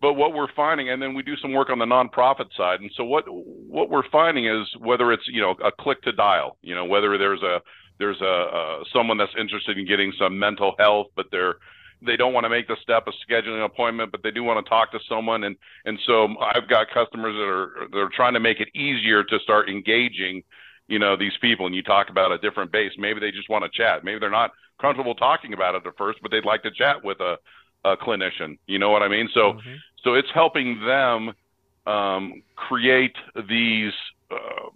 [0.00, 2.90] but what we're finding, and then we do some work on the nonprofit side, and
[2.96, 6.74] so what what we're finding is whether it's you know a click to dial, you
[6.74, 7.60] know whether there's a
[7.98, 11.56] there's a, a someone that's interested in getting some mental health, but they're
[12.04, 14.64] they don't want to make the step of scheduling an appointment, but they do want
[14.64, 18.34] to talk to someone, and and so I've got customers that are that are trying
[18.34, 20.42] to make it easier to start engaging,
[20.92, 21.64] you know, these people.
[21.64, 22.92] And you talk about a different base.
[22.98, 24.04] Maybe they just want to chat.
[24.04, 27.18] Maybe they're not comfortable talking about it at first, but they'd like to chat with
[27.20, 27.38] a,
[27.84, 28.58] a clinician.
[28.66, 29.28] You know what I mean?
[29.32, 29.78] So Mhm.
[30.04, 31.32] so it's helping them
[31.86, 33.16] um, create
[33.48, 33.94] these
[34.30, 34.68] uh,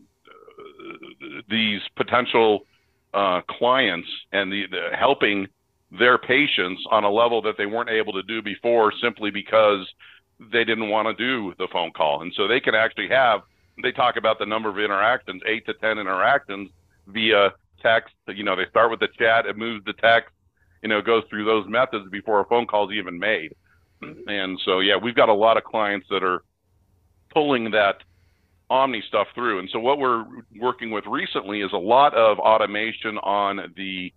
[1.51, 2.67] these potential
[3.13, 5.47] uh, clients and the, the helping
[6.03, 9.87] their patients on a level that they weren't able to do before simply because
[10.53, 12.23] they didn't want to do the phone call.
[12.23, 13.43] And so they can actually have
[13.83, 16.71] they talk about the number of interactions, eight to ten interactions
[17.07, 18.15] via text.
[18.29, 20.33] You know, they start with the chat, it moves to text,
[20.83, 23.55] you know, goes through those methods before a phone call is even made.
[24.01, 26.43] And so, yeah, we've got a lot of clients that are
[27.33, 27.97] pulling that
[28.69, 29.61] Omni stuff through.
[29.61, 30.25] And so, what we're
[30.61, 34.13] working with recently is a lot of automation on the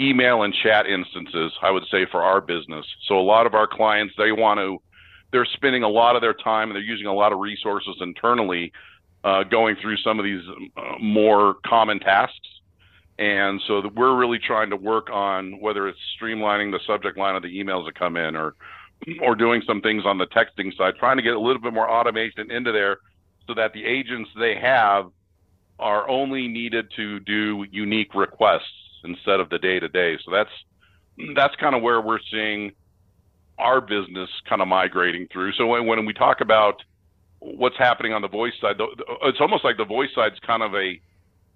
[0.00, 2.86] email and chat instances, I would say, for our business.
[3.06, 4.80] So, a lot of our clients, they want to,
[5.30, 8.72] they're spending a lot of their time and they're using a lot of resources internally
[9.24, 10.42] uh, going through some of these
[10.76, 12.48] uh, more common tasks.
[13.18, 17.42] And so we're really trying to work on whether it's streamlining the subject line of
[17.42, 18.54] the emails that come in or
[19.20, 21.90] or doing some things on the texting side, trying to get a little bit more
[21.90, 22.98] automation into there
[23.46, 25.10] so that the agents they have
[25.78, 28.62] are only needed to do unique requests
[29.04, 30.16] instead of the day to day.
[30.24, 30.50] So that's
[31.34, 32.72] that's kind of where we're seeing
[33.58, 35.52] our business kind of migrating through.
[35.52, 36.82] So when, when we talk about
[37.42, 38.76] what's happening on the voice side,
[39.22, 41.00] it's almost like the voice side's kind of a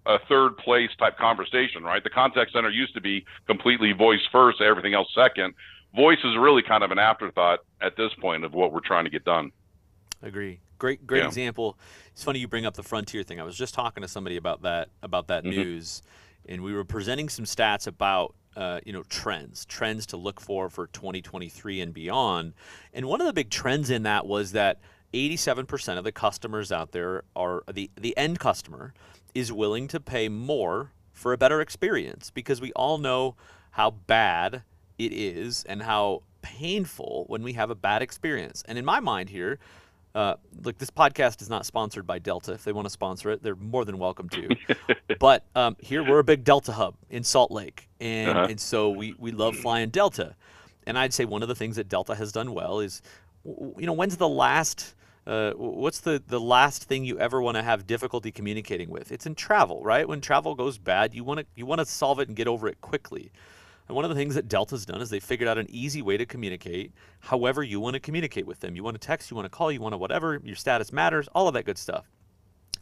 [0.09, 2.05] a third place type conversation, right?
[2.05, 5.53] The contact center used to be completely voice first, everything else second.
[5.97, 9.11] Voice is really kind of an afterthought at this point of what we're trying to
[9.11, 9.51] get done.
[10.23, 10.61] Agree.
[10.79, 11.27] Great, great Yeah.
[11.27, 11.77] example.
[12.13, 13.41] It's funny you bring up the frontier thing.
[13.41, 15.51] I was just talking to somebody about that about that Mhm.
[15.51, 16.03] news,
[16.49, 20.71] and we were presenting some stats about uh, you know trends, trends to look for
[20.71, 22.55] for 2023 and beyond.
[22.95, 24.79] And one of the big trends in that was that
[25.17, 28.93] 87% of the customers out there are the the end customer
[29.35, 33.35] is willing to pay more for a better experience because we all know
[33.73, 34.63] how bad
[34.99, 38.63] it is and how painful when we have a bad experience.
[38.69, 39.59] And in my mind here,
[40.15, 42.53] uh, look, this podcast is not sponsored by Delta.
[42.53, 44.49] If they want to sponsor it, they're more than welcome to.
[45.19, 48.47] but um, here we're a big Delta hub in Salt Lake, and Uh-huh.
[48.51, 50.35] and so we we love flying Delta.
[50.87, 53.03] And I'd say one of the things that Delta has done well is,
[53.45, 54.95] you know, when's the last
[55.27, 59.11] uh, what's the, the last thing you ever want to have difficulty communicating with?
[59.11, 60.07] It's in travel, right?
[60.07, 62.69] When travel goes bad, you want to you want to solve it and get over
[62.69, 63.33] it quickly.
[63.89, 66.17] And one of the things that Delta's done is they figured out an easy way
[66.17, 68.75] to communicate however you want to communicate with them.
[68.75, 71.29] You want to text, you want to call, you want to whatever, your status matters,
[71.35, 72.05] all of that good stuff.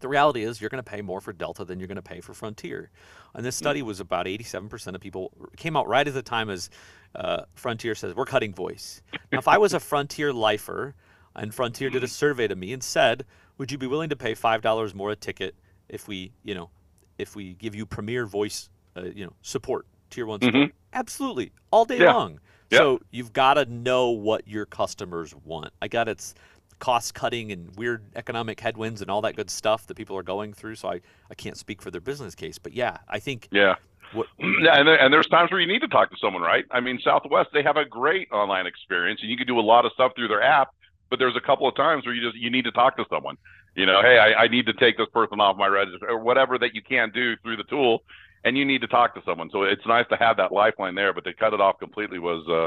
[0.01, 2.21] The reality is you're going to pay more for Delta than you're going to pay
[2.21, 2.91] for Frontier.
[3.35, 6.69] And this study was about 87% of people came out right at the time as
[7.15, 9.03] uh, Frontier says, we're cutting voice.
[9.33, 10.95] Now, if I was a Frontier lifer
[11.37, 13.25] and Frontier did a survey to me and said,
[13.59, 15.55] would you be willing to pay $5 more a ticket
[15.89, 16.71] if we, you know,
[17.19, 20.55] if we give you premier voice, uh, you know, support, tier one support?
[20.69, 20.73] Mhm.
[20.93, 22.13] Absolutely, all day Yeah.
[22.13, 22.41] long.
[22.71, 22.79] Yeah.
[22.79, 25.73] So you've got to know what your customers want.
[25.83, 26.35] I got it's
[26.81, 30.53] cost cutting and weird economic headwinds and all that good stuff that people are going
[30.53, 30.75] through.
[30.75, 33.77] So I, I can't speak for their business case, but yeah, I think Yeah.
[34.13, 36.65] what Yeah, and, there, and there's times where you need to talk to someone, right?
[36.71, 39.85] I mean, Southwest they have a great online experience, and you can do a lot
[39.85, 40.75] of stuff through their app.
[41.15, 43.37] But there's a couple of times where you just you need to talk to someone.
[43.77, 46.59] You know, hey, I, I need to take this person off my register, or whatever
[46.59, 48.03] that you can't do through the tool,
[48.43, 49.49] and you need to talk to someone.
[49.51, 51.13] So it's nice to have that lifeline there.
[51.13, 52.67] But to cut it off completely was uh,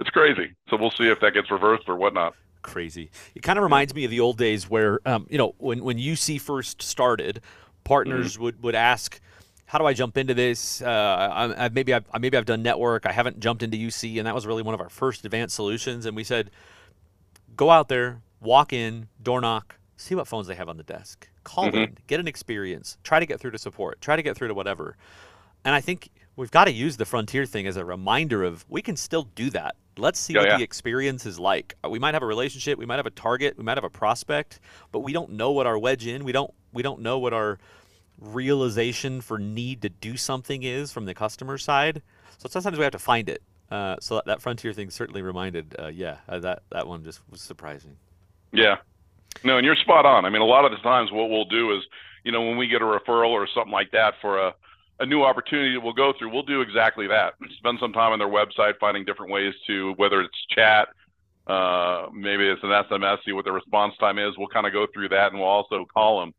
[0.00, 0.54] it's crazy.
[0.70, 2.34] So we'll see if that gets reversed or whatnot.
[2.62, 3.10] crazy.
[3.34, 5.98] It kind of reminds me of the old days where, um, you know, when, when
[5.98, 7.42] UC first started,
[7.84, 9.20] partners would, would ask,
[9.66, 10.80] how do I jump into this?
[10.80, 10.88] Uh,
[11.32, 13.04] I, I, maybe I've, I- maybe I've done network.
[13.04, 16.06] I haven't jumped into UC, and that was really one of our first advanced solutions.
[16.06, 16.50] And we said,
[17.56, 21.28] go out there, walk in, door knock, see what phones they have on the desk,
[21.44, 21.74] call Mhm.
[21.74, 24.54] in, get an experience, try to get through to support, try to get through to
[24.54, 24.96] whatever.
[25.64, 28.82] And I think We've got to use the frontier thing as a reminder of we
[28.82, 29.76] can still do that.
[29.96, 30.56] Let's see Yeah, what yeah.
[30.56, 31.76] the experience is like.
[31.84, 33.88] Uh, We might have a relationship, we might have a target, we might have a
[33.90, 34.58] prospect,
[34.90, 36.24] but we don't know what our wedge in.
[36.24, 37.60] We don't we don't know what our
[38.18, 42.02] realization for need to do something is from the customer side.
[42.38, 43.40] So sometimes we have to find it.
[43.74, 45.74] Uh, so that, that frontier thing certainly reminded.
[45.76, 47.96] Uh, yeah, uh, that that one just was surprising.
[48.52, 48.76] Yeah.
[49.42, 50.24] No, and you're spot on.
[50.24, 51.82] I mean, a lot of the times what we'll do is,
[52.22, 54.54] you know, when we get a referral or something like that for a,
[55.00, 57.34] a new opportunity that we'll go through, we'll do exactly that.
[57.58, 60.86] Spend some time on their website finding different ways to, whether it's chat,
[61.48, 64.38] uh, maybe it's an SMS, see what the response time is.
[64.38, 66.32] We'll kind of go through that and we'll also call them,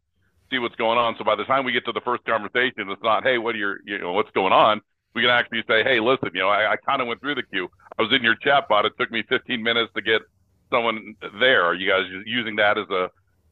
[0.49, 1.15] see what's going on.
[1.17, 3.57] So by the time we get to the first conversation, it's not, hey, what are
[3.57, 4.79] your, you know, what's going on?
[5.15, 7.43] We can actually say, hey, listen, you know, I, I kind of went through the
[7.43, 7.69] queue.
[7.97, 8.85] I was in your chat bot.
[8.85, 10.21] It took me 15 minutes to get
[10.69, 11.63] someone there?
[11.63, 13.09] Are you guys using that as a,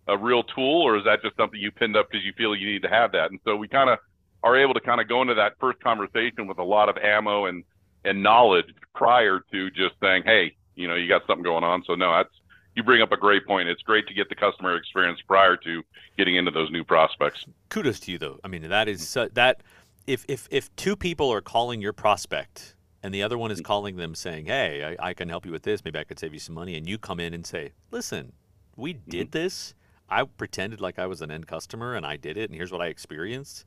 [0.07, 2.67] a real tool, or is that just something you pinned up because you feel you
[2.67, 3.31] need to have that?
[3.31, 3.99] And so we kind of
[4.43, 7.45] are able to kind of go into that first conversation with a lot of ammo
[7.45, 7.63] and
[8.05, 11.81] and knowledge prior to just saying, hey, you know, you got something going on.
[11.85, 12.33] So no, that's
[12.75, 13.69] you bring up a great point.
[13.69, 15.83] It's great to get the customer experience prior to
[16.17, 17.45] getting into those new prospects.
[17.69, 18.39] kudos to you though.
[18.43, 19.61] I mean, that is su- that
[20.07, 23.95] if if if two people are calling your prospect and the other one is calling
[23.97, 25.83] them saying, "Hey, I, I can help you with this.
[25.83, 28.33] Maybe I could save you some money," and you come in and say, "Listen,
[28.75, 29.73] we did this.
[30.09, 32.81] I pretended like I was an end customer and I did it, and here's what
[32.81, 33.65] I experienced.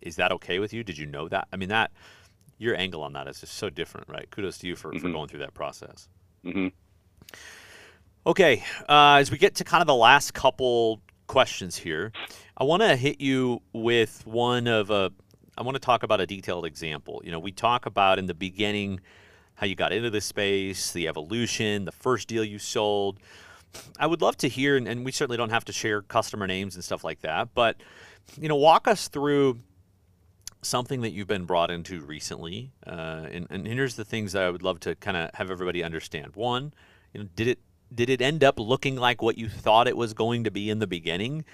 [0.00, 0.82] Is that okay with you?
[0.82, 1.48] Did you know that?
[1.52, 1.92] I mean, that
[2.58, 4.28] your angle on that is just so different, right?
[4.30, 5.12] Kudos to you for, for Mhm.
[5.12, 6.08] going through that process.
[6.42, 6.68] hmm
[8.26, 12.12] Okay, uh, as we get to kind of the last couple questions here,
[12.56, 15.12] I want to hit you with one of a.
[15.58, 17.20] I want to talk about a detailed example.
[17.24, 19.00] You know, we talk about in the beginning
[19.56, 23.18] how you got into this space, the evolution, the first deal you sold.
[23.98, 26.76] I would love to hear, and, and we certainly don't have to share customer names
[26.76, 27.76] and stuff like that, but
[28.40, 29.58] you know, walk us through
[30.62, 32.70] something that you've been brought into recently.
[32.86, 35.82] Uh, and, and here's the things that I would love to kind of have everybody
[35.82, 36.36] understand.
[36.36, 36.72] One,
[37.12, 37.58] you know, did it
[37.92, 40.78] did it end up looking like what you thought it was going to be in
[40.78, 41.44] the beginning?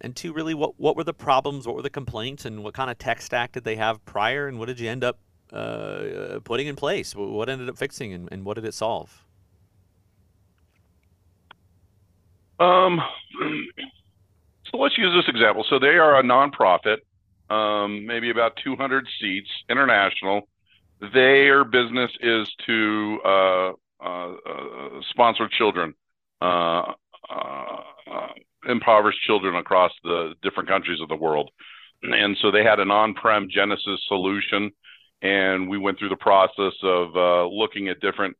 [0.00, 1.66] And two, really, what what were the problems?
[1.66, 2.44] What were the complaints?
[2.44, 4.48] And what kind of tech stack did they have prior?
[4.48, 5.18] And what did you end up
[5.52, 7.14] uh, putting in place?
[7.14, 9.24] What ended up fixing, and, and what did it solve?
[12.58, 13.00] Um,
[14.70, 15.64] so let's use this example.
[15.68, 16.98] So they are a nonprofit,
[17.50, 20.48] um, maybe about 200 seats, international.
[21.12, 25.94] Their business is to uh, uh, uh, sponsor children,
[26.40, 26.92] uh,
[27.28, 28.28] uh, uh,
[28.68, 31.50] impoverished children across the different countries of the world.
[32.02, 34.72] And so they had an on-prem Genesys solution,
[35.22, 38.36] and we went through the process of uh, looking at different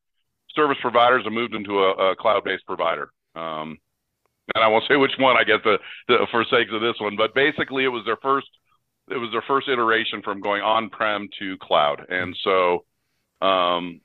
[0.54, 3.10] service providers and moved into a, a cloud-based provider.
[3.34, 3.78] Um,
[4.54, 7.34] and I won't say which one, I guess, the, the, for of this one, but
[7.34, 8.48] basically it was their first,
[9.10, 12.84] it was their first iteration from going on-prem to cloud, and so,
[13.40, 14.00] um,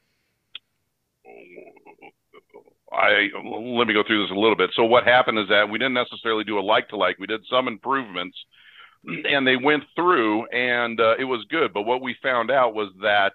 [2.91, 4.71] I let me go through this a little bit.
[4.75, 7.19] So what happened is that we didn't necessarily do a like-to-like.
[7.19, 8.37] We did some improvements,
[9.05, 11.73] and they went through, and uh, it was good.
[11.73, 13.33] But what we found out was that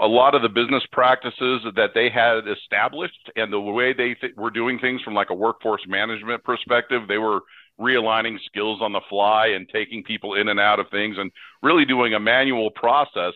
[0.00, 4.34] a lot of the business practices that they had established and the way they th-
[4.36, 7.40] were doing things from like a workforce management perspective, they were
[7.80, 11.30] realigning skills on the fly and taking people in and out of things and
[11.62, 13.34] really doing a manual process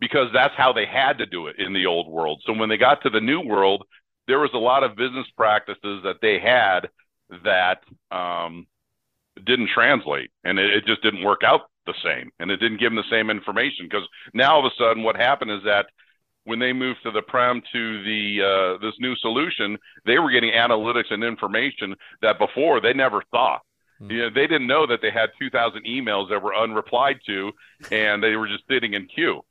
[0.00, 2.42] because that's how they had to do it in the old world.
[2.44, 3.84] So when they got to the new world,
[4.26, 6.88] there was a lot of business practices that they had
[7.44, 7.80] that
[8.10, 8.66] um,
[9.44, 10.30] didn't translate.
[10.44, 12.30] And it, it just didn't work out the same.
[12.38, 13.86] And it didn't give them the same information.
[13.86, 15.86] Because now all of a sudden what happened is that
[16.44, 20.52] when they moved to the prem to the uh, this new solution they were getting
[20.52, 23.58] analytics and information that before they never saw
[23.98, 24.10] Hmm.
[24.10, 27.52] you know, they didn't know that they had 2000 emails that were unreplied to
[27.90, 29.42] and they were just sitting in queue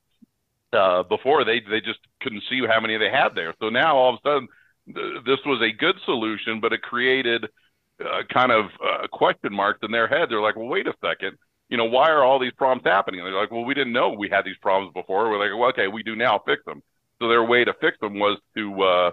[0.72, 4.14] uh, before they they just couldn't see how many they had there so now all
[4.14, 4.48] of a sudden
[4.86, 7.44] th- this was a good solution but it created
[8.04, 11.36] uh, kind of uh, question marks in their head they're like well wait a second
[11.68, 13.20] you know, why are all these problems happening?
[13.20, 15.30] And they're like, well, we didn't know we had these problems before.
[15.30, 16.82] We're like, well, okay, we do now fix them.
[17.20, 19.10] So their way to fix them was to uh,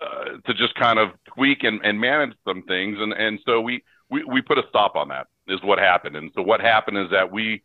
[0.00, 3.82] uh, to just kind of tweak and, and manage some things, and and so we,
[4.08, 5.26] we we put a stop on that.
[5.46, 6.16] Is what happened.
[6.16, 7.62] And so what happened is that we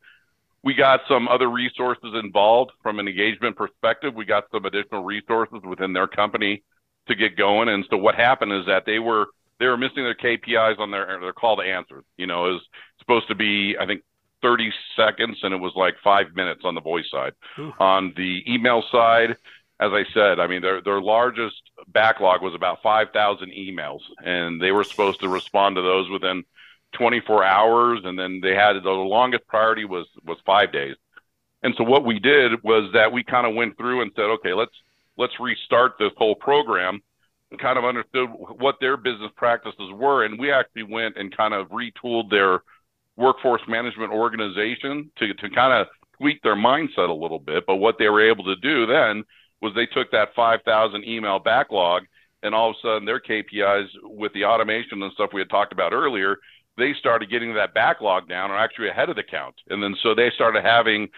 [0.63, 4.13] we got some other resources involved from an engagement perspective.
[4.13, 6.63] We got some additional resources within their company
[7.07, 7.69] to get going.
[7.69, 9.27] And so what happened is that they were
[9.59, 12.03] they were missing their KPIs on their their call to answers.
[12.17, 12.61] You know, it was
[12.99, 14.01] supposed to be I think
[14.41, 17.33] 30 seconds and it was like five minutes on the voice side.
[17.57, 17.73] Ooh.
[17.79, 19.31] On the email side,
[19.79, 24.71] as I said, I mean their their largest backlog was about 5,000 emails, and they
[24.71, 26.43] were supposed to respond to those within
[26.93, 30.95] 24 hours, and then they had the longest priority was was five days.
[31.62, 34.54] And so what we did was that we kind of went through and said, okay,
[34.54, 34.71] let's
[35.17, 37.02] let's restart this whole program
[37.52, 40.23] and kind of understood what their business practices were.
[40.23, 42.62] And we actually went and kind of retooled their
[43.17, 47.65] workforce management organization to, to kind of tweak their mindset a little bit.
[47.65, 49.23] But what they were able to do then
[49.62, 52.04] was they took that 5,000 email backlog
[52.43, 55.73] and all of a sudden their KPIs with the automation and stuff we had talked
[55.73, 56.38] about earlier,
[56.79, 59.55] they started getting that backlog down or actually ahead of the count.
[59.69, 61.09] And then so they started having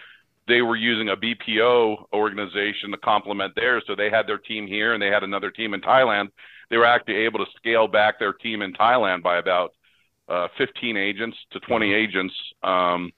[0.48, 3.84] they were using a BPO organization to complement theirs.
[3.86, 6.28] So they had their team here and they had another team in Thailand.
[6.68, 9.72] They were actually able to scale back their team in Thailand by about
[10.28, 11.94] uh, 15 agents to 20 mm-hmm.
[11.94, 13.12] agents um,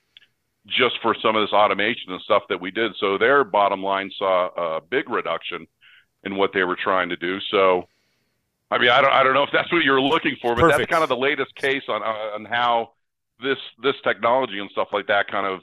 [0.66, 2.92] just for some of this automation and stuff that we did.
[2.98, 5.66] So their bottom line saw a big reduction
[6.24, 7.38] in what they were trying to do.
[7.50, 7.88] So,
[8.74, 10.78] I mean, I don't, I don't know if that's what you're looking for, but Perfect.
[10.78, 12.90] that's kind of the latest case on on how
[13.40, 15.60] this this technology and stuff like that kind of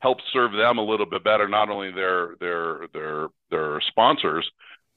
[0.00, 4.48] helps serve them a little bit better, not only their their their their sponsors,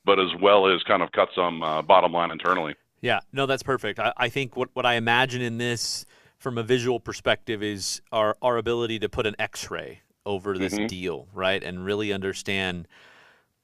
[0.04, 2.76] but as well as kind of cut some uh, bottom line internally.
[3.00, 4.00] Yeah, no, that's perfect.
[4.00, 6.06] I, I think what, what I imagine in this
[6.38, 10.88] from a visual perspective is our, our ability to put an x-ray over this mm-hmm.
[10.88, 11.64] deal, right?
[11.64, 12.88] And really understand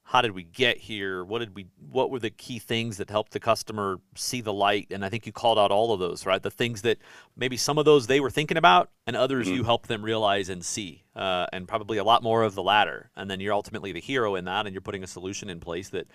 [0.06, 1.24] how did we get here?
[1.24, 4.88] What did we what were the key things that helped the customer see the light?
[4.92, 6.42] And I think you called out all of those, right?
[6.42, 6.98] The things that
[7.38, 9.58] maybe some of those they were thinking about and others mm-hmm.
[9.58, 11.04] you helped them realize and see.
[11.16, 13.12] Uh, and probably a lot more of the latter.
[13.16, 15.90] And then you're ultimately the hero in that and you're putting a solution in place
[15.90, 16.08] that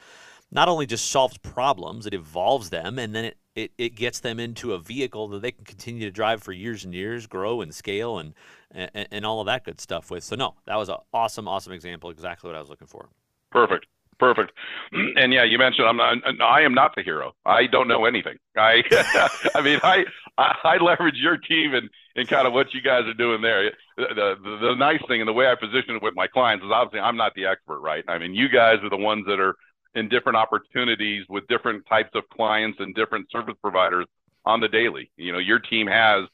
[0.51, 4.39] not only just solves problems, it evolves them and then it, it, it gets them
[4.39, 7.75] into a vehicle that they can continue to drive for years and years, grow and
[7.75, 8.35] scale and,
[8.71, 10.25] and, and all of that good stuff with.
[10.25, 13.09] So no, that was an awesome, awesome example, exactly what I was looking for.
[13.51, 13.87] Perfect.
[14.19, 14.53] Perfect.
[15.17, 17.35] And yeah, you mentioned I'm not, I am not the hero.
[17.45, 18.37] I don't know anything.
[18.57, 18.83] I,
[19.55, 20.05] I mean, I,
[20.37, 23.71] I leverage your team and, and kind of what you guys are doing there.
[23.97, 26.71] The, the, the nice thing and the way I position it with my clients is
[26.73, 28.05] obviously I'm not the expert, right?
[28.09, 29.55] I mean, you guys are the ones that are
[29.95, 34.07] in different opportunities with different types of clients and different service providers
[34.45, 35.11] on the daily.
[35.17, 36.25] You know, your team has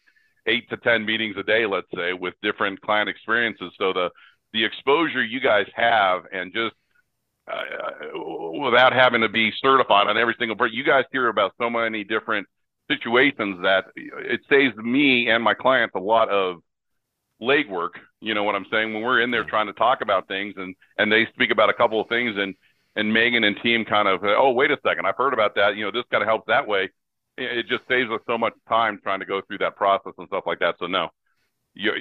[0.46, 3.72] eight to 10 meetings a day, let's say, with different client experiences.
[3.78, 4.10] So the,
[4.52, 6.74] the exposure you guys have and just
[7.50, 8.18] uh,
[8.64, 10.72] without having to be certified on every single part.
[10.72, 12.46] You guys hear about so many different
[12.90, 16.56] situations that it saves me and my clients a lot of
[17.40, 17.90] legwork.
[18.20, 18.94] You know what I'm saying?
[18.94, 21.74] When we're in there trying to talk about things and and they speak about a
[21.74, 22.54] couple of things and
[22.96, 25.84] and Megan and team kind of oh wait a second I've heard about that you
[25.84, 26.90] know this kind of helps that way.
[27.36, 30.44] It just saves us so much time trying to go through that process and stuff
[30.46, 30.76] like that.
[30.78, 31.08] So no,
[31.74, 31.92] you,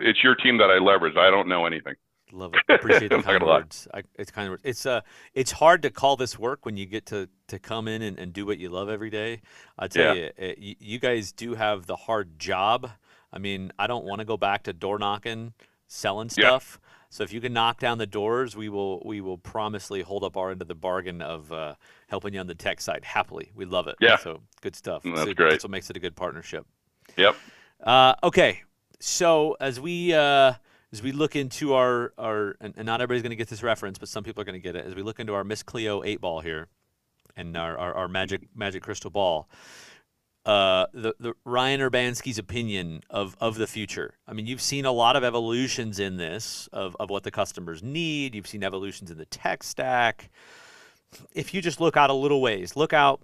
[0.00, 1.16] it's your team that I leverage.
[1.16, 1.94] I don't know anything.
[2.32, 2.62] Love it.
[2.68, 3.86] Appreciate the kind words.
[3.92, 5.02] I, it's kind of it's uh
[5.34, 8.32] it's hard to call this work when you get to to come in and, and
[8.32, 9.40] do what you love every day.
[9.78, 10.22] I tell yeah.
[10.22, 12.90] you, it, you, you guys do have the hard job.
[13.32, 15.52] I mean, I don't want to go back to door knocking,
[15.86, 16.78] selling stuff.
[16.80, 16.90] Yeah.
[17.10, 20.36] So if you can knock down the doors, we will we will promisely hold up
[20.36, 21.74] our end of the bargain of uh,
[22.08, 23.52] helping you on the tech side happily.
[23.54, 23.94] We love it.
[24.00, 24.16] Yeah.
[24.16, 25.02] So good stuff.
[25.04, 25.50] That's so, great.
[25.50, 26.66] That's what makes it a good partnership.
[27.16, 27.36] Yep.
[27.82, 28.62] Uh, okay.
[28.98, 30.54] So as we uh,
[30.94, 33.98] as we look into our, our and, and not everybody's going to get this reference,
[33.98, 34.86] but some people are going to get it.
[34.86, 36.68] As we look into our Miss Cleo eight ball here,
[37.36, 39.48] and our, our, our magic magic crystal ball,
[40.46, 44.14] uh, the, the Ryan Urbanski's opinion of, of the future.
[44.28, 47.82] I mean, you've seen a lot of evolutions in this of, of what the customers
[47.82, 48.36] need.
[48.36, 50.30] You've seen evolutions in the tech stack.
[51.32, 53.20] If you just look out a little ways, look out.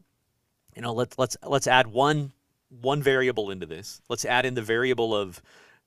[0.75, 2.33] You know, let's let's let's add one
[2.69, 4.01] one variable into this.
[4.09, 5.41] Let's add in the variable of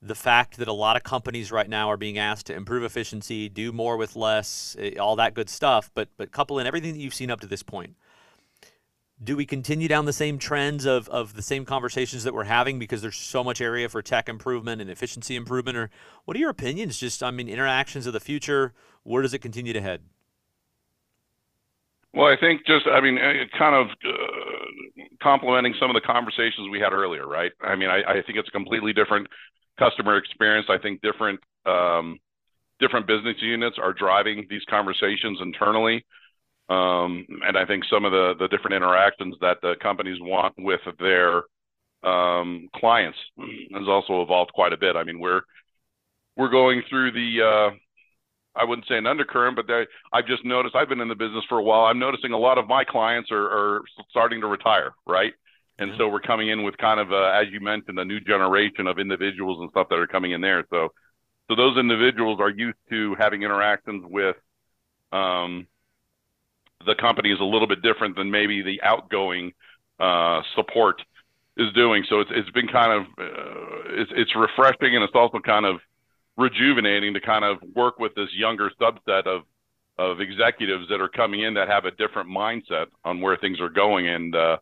[0.05, 3.47] the fact that a lot of companies right now are being asked to improve efficiency,
[3.47, 6.99] do more with less, eh, all that good stuff, but but couple in everything that
[6.99, 7.95] you've seen up to this point.
[9.23, 12.77] Do we continue down the same trends of, of the same conversations that we're having
[12.77, 15.77] because there's so much area for tech improvement and efficiency improvement?
[15.77, 15.89] Or
[16.25, 16.97] what are your opinions?
[16.97, 20.01] Just, I mean, interactions of the future, where does it continue to head?
[22.13, 23.17] Well, I think just, I mean,
[23.57, 27.51] kind of uh, complementing some of the conversations we had earlier, right?
[27.61, 29.27] I mean, I, I think it's a completely different
[29.79, 30.67] customer experience.
[30.69, 32.19] I think different um,
[32.79, 36.05] different business units are driving these conversations internally.
[36.69, 40.81] Um, and I think some of the, the different interactions that the companies want with
[40.99, 41.43] their
[42.03, 43.17] um, clients
[43.73, 44.95] has also evolved quite a bit.
[44.95, 45.41] I mean, we're
[46.37, 47.75] we're going through the uh,
[48.55, 51.43] I wouldn't say an undercurrent, but they, I've just noticed I've been in the business
[51.49, 51.85] for a while.
[51.85, 55.33] I'm noticing a lot of my clients are, are starting to retire, right?
[55.79, 58.85] And so we're coming in with kind of, uh, as you mentioned, a new generation
[58.85, 60.63] of individuals and stuff that are coming in there.
[60.69, 60.89] So,
[61.49, 64.35] so those individuals are used to having interactions with
[65.11, 65.67] um,
[66.85, 66.93] the
[67.25, 69.53] is a little bit different than maybe the outgoing
[69.99, 71.01] uh, support
[71.57, 72.03] is doing.
[72.09, 75.77] So it's it's been kind of uh, it's it's refreshing and it's also kind of
[76.37, 79.43] rejuvenating to kind of work with this younger subset of
[79.99, 83.69] of executives that are coming in that have a different mindset on where things are
[83.69, 84.07] going.
[84.07, 84.57] And uh,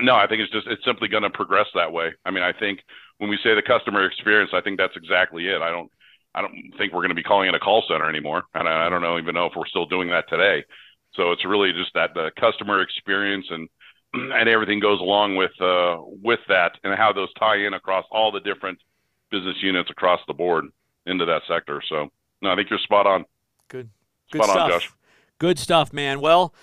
[0.00, 2.12] no, I think it's just it's simply going to progress that way.
[2.24, 2.80] I mean, I think
[3.18, 5.60] when we say the customer experience, I think that's exactly it.
[5.60, 5.90] I don't
[6.34, 8.86] I don't think we're going to be calling it a call center anymore, and I,
[8.86, 10.64] I don't know even know if we're still doing that today.
[11.14, 13.68] So it's really just that the customer experience and
[14.32, 18.30] and everything goes along with uh, with that and how those tie in across all
[18.30, 18.78] the different
[19.30, 20.66] business units across the board
[21.06, 21.82] into that sector.
[21.88, 22.10] So
[22.42, 23.24] no, I think you're spot on.
[23.68, 23.90] Good.
[24.30, 24.64] Good spot stuff.
[24.64, 24.92] on, Josh.
[25.38, 26.20] Good stuff, man.
[26.20, 26.54] Well,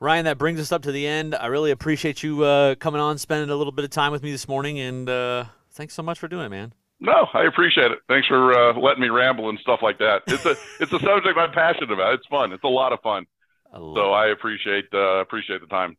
[0.00, 1.34] Ryan, that brings us up to the end.
[1.34, 4.30] I really appreciate you uh, coming on, spending a little bit of time with me
[4.30, 6.74] this morning, and uh, thanks so much for doing it, man.
[7.00, 7.98] No, I appreciate it.
[8.08, 10.22] Thanks for uh, letting me ramble and stuff like that.
[10.26, 12.14] It's a it's a subject I'm passionate about.
[12.14, 12.52] It's fun.
[12.52, 13.26] It's a lot of fun.
[13.72, 15.96] I so I appreciate uh, appreciate the time.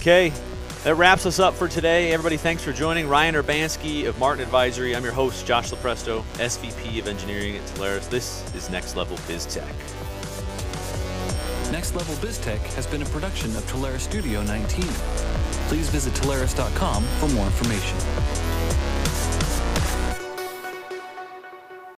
[0.00, 0.32] Okay,
[0.84, 2.12] that wraps us up for today.
[2.12, 3.08] Everybody, thanks for joining.
[3.08, 4.94] Ryan Urbanski of Martin Advisory.
[4.94, 8.08] I'm your host, Josh Lupresto, SVP of Engineering at Telarus.
[8.10, 9.64] This is Next Level BizTech.
[11.72, 14.84] Next Level BizTech has been a production of Telarus Studio 19.
[15.68, 18.53] Please visit Telarus.com for more information.